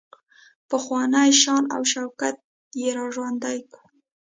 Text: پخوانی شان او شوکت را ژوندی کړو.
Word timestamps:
پخوانی 0.69 1.31
شان 1.41 1.63
او 1.75 1.81
شوکت 1.91 2.35
را 2.95 3.05
ژوندی 3.15 3.59
کړو. 3.71 3.85